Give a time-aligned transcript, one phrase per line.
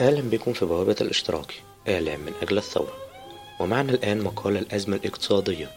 [0.00, 2.92] أهلا بكم في بوابة الاشتراكي إعلام من أجل الثورة.
[3.60, 5.70] ومعنا الآن مقال الأزمة الاقتصادية.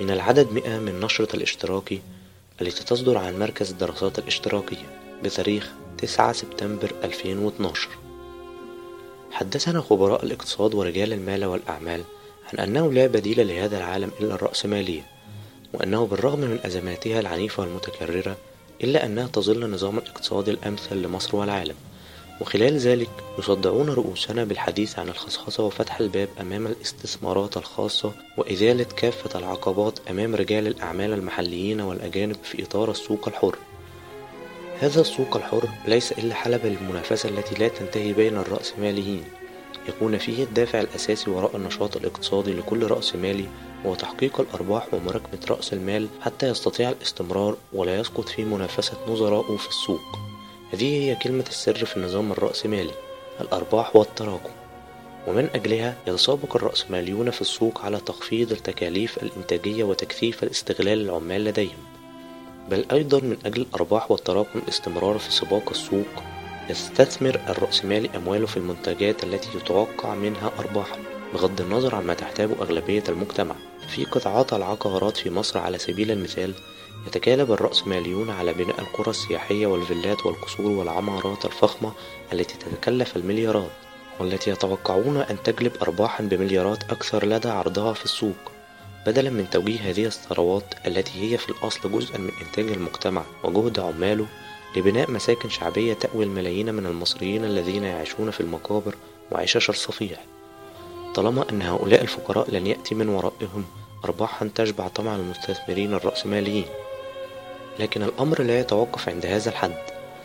[0.00, 2.00] من العدد مئة من نشرة الاشتراكي
[2.60, 7.88] التي تصدر عن مركز الدراسات الاشتراكية بتاريخ 9 سبتمبر 2012
[9.30, 12.04] حدثنا خبراء الاقتصاد ورجال المال والأعمال
[12.52, 15.06] عن أنه لا بديل لهذا العالم إلا الرأسمالية
[15.72, 18.36] وأنه بالرغم من أزماتها العنيفة والمتكررة
[18.84, 21.74] إلا أنها تظل النظام الاقتصادي الأمثل لمصر والعالم.
[22.40, 29.98] وخلال ذلك يصدعون رؤوسنا بالحديث عن الخصخصة وفتح الباب أمام الاستثمارات الخاصة وإزالة كافة العقبات
[30.10, 33.56] أمام رجال الأعمال المحليين والأجانب في إطار السوق الحر.
[34.80, 39.24] هذا السوق الحر ليس إلا حلبة للمنافسة التي لا تنتهي بين الرأسماليين
[39.88, 43.46] يكون فيه الدافع الأساسي وراء النشاط الاقتصادي لكل رأس مالي
[43.86, 49.68] هو تحقيق الأرباح ومراكمة رأس المال حتى يستطيع الاستمرار ولا يسقط في منافسة نظرائه في
[49.68, 50.33] السوق.
[50.72, 52.94] هذه هي كلمة السر في النظام الرأسمالي
[53.40, 54.50] الأرباح والتراكم.
[55.26, 61.94] ومن أجلها يتسابق الرأسماليون في السوق على تخفيض التكاليف الإنتاجية وتكثيف الاستغلال العمال لديهم.
[62.70, 66.22] بل أيضا من أجل الأرباح والتراكم الاستمرار في سباق السوق
[66.70, 70.98] يستثمر الرأسمالي أمواله في المنتجات التي يتوقع منها أرباحا
[71.34, 73.54] بغض النظر عما تحتاجه أغلبية المجتمع.
[73.88, 76.54] في قطاعات العقارات في مصر على سبيل المثال
[77.06, 81.92] يتكالب الرأسماليون على بناء القرى السياحية والفيلات والقصور والعمارات الفخمة
[82.32, 83.70] التي تتكلف المليارات
[84.20, 88.52] والتي يتوقعون أن تجلب أرباحا بمليارات أكثر لدى عرضها في السوق.
[89.06, 94.26] بدلا من توجيه هذه الثروات التي هي في الأصل جزءا من إنتاج المجتمع وجهد عماله
[94.76, 98.94] لبناء مساكن شعبية تأوي الملايين من المصريين الذين يعيشون في المقابر
[99.32, 100.24] وعشش الصفيح
[101.14, 103.64] طالما أن هؤلاء الفقراء لن يأتي من ورائهم
[104.04, 106.64] أرباحا تشبع طمع المستثمرين الرأسماليين.
[107.78, 109.76] لكن الأمر لا يتوقف عند هذا الحد.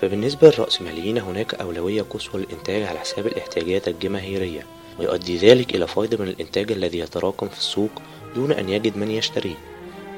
[0.02, 4.66] فبالنسبة للرأسماليين هناك أولوية قصوى للإنتاج على حساب الاحتياجات الجماهيرية
[5.00, 7.90] ويؤدي ذلك إلى فائض من الإنتاج الذي يتراكم في السوق
[8.36, 9.56] دون أن يجد من يشتريه.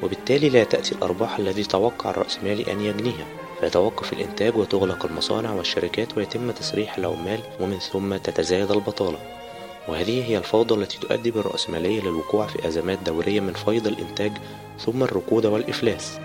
[0.03, 3.25] وبالتالي لا تأتي الأرباح الذي توقع الرأسمالي أن يجنيها.
[3.59, 9.40] فيتوقف الإنتاج وتغلق المصانع والشركات ويتم تسريح العمال ومن ثم تتزايد البطالة.
[9.87, 14.31] وهذه هي الفوضى التي تؤدي بالرأسمالية للوقوع في أزمات دورية من فيض الإنتاج
[14.79, 16.19] ثم الركود والإفلاس.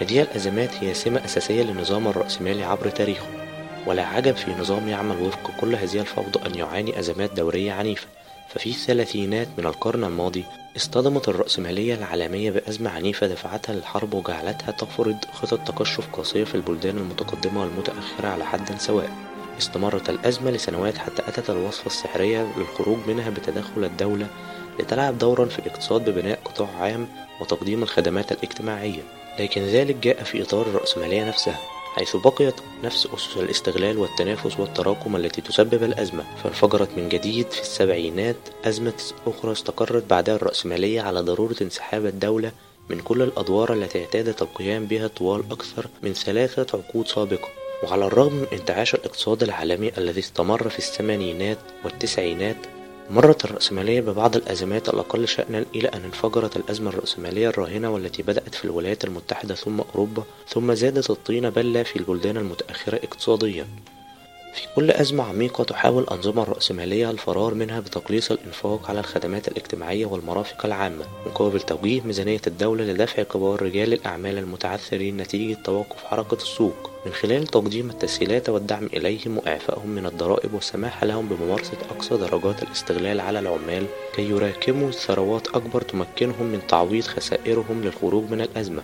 [0.00, 3.26] هذه الأزمات هي سمة أساسية للنظام الرأسمالي عبر تاريخه
[3.86, 8.06] ولا عجب في نظام يعمل وفق كل هذه الفوضى أن يعاني أزمات دورية عنيفة.
[8.48, 10.44] ففي الثلاثينات من القرن الماضي
[10.76, 17.60] اصطدمت الرأسمالية العالمية بأزمة عنيفة دفعتها للحرب وجعلتها تفرض خطط تقشف قاسية في البلدان المتقدمة
[17.60, 19.35] والمتأخرة على حد سواء.
[19.58, 24.26] استمرت الأزمة لسنوات حتى أتت الوصفة السحرية للخروج منها بتدخل الدولة
[24.80, 27.08] لتلعب دورا في الاقتصاد ببناء قطاع عام
[27.40, 29.02] وتقديم الخدمات الاجتماعية.
[29.38, 31.58] لكن ذلك جاء في إطار الرأسمالية نفسها
[31.94, 36.24] حيث بقيت نفس أسس الاستغلال والتنافس والتراكم التي تسبب الأزمة.
[36.44, 42.52] فانفجرت من جديد في السبعينات أزمة أخرى استقرت بعدها الرأسمالية على ضرورة انسحاب الدولة
[42.90, 47.65] من كل الأدوار التي اعتادت القيام بها طوال أكثر من ثلاثة عقود سابقة.
[47.82, 52.56] وعلى الرغم من انتعاش الاقتصاد العالمي الذي استمر في الثمانينات والتسعينات
[53.10, 58.64] مرت الرأسمالية ببعض الأزمات الأقل شأنا إلى أن انفجرت الأزمة الرأسمالية الراهنة والتي بدأت في
[58.64, 63.66] الولايات المتحدة ثم أوروبا ثم زادت الطين بلة في البلدان المتأخرة اقتصاديا.
[64.56, 70.66] في كل أزمة عميقة تحاول الأنظمة الرأسمالية الفرار منها بتقليص الإنفاق على الخدمات الاجتماعية والمرافق
[70.66, 76.90] العامة مقابل توجيه ميزانية الدولة لدفع كبار رجال الأعمال المتعثرين نتيجة توقف حركة السوق.
[77.06, 83.20] من خلال تقديم التسهيلات والدعم إليهم وإعفائهم من الضرائب والسماح لهم بممارسة أقصى درجات الاستغلال
[83.20, 88.82] على العمال كي يراكموا ثروات أكبر تمكنهم من تعويض خسائرهم للخروج من الأزمة.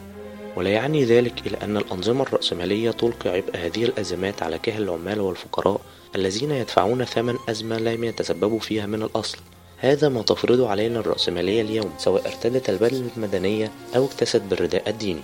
[0.57, 5.81] ولا يعني ذلك إلى أن الأنظمة الرأسمالية تلقي عبء هذه الأزمات على كاهل العمال والفقراء
[6.17, 9.39] الذين يدفعون ثمن أزمة لم يتسببوا فيها من الأصل.
[9.79, 15.23] هذا ما تفرضه علينا الرأسمالية اليوم سواء ارتدت البدلة المدنية أو اكتست بالرداء الديني.